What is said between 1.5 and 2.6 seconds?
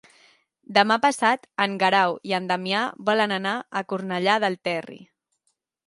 en Guerau i en